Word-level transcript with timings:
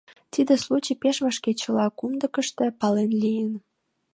Тиде 0.33 0.53
случай 0.63 0.95
пеш 1.01 1.17
вашке 1.25 1.51
чыла 1.61 1.85
кумдыкышто 1.97 2.65
пале 2.79 3.05
лийын. 3.21 3.53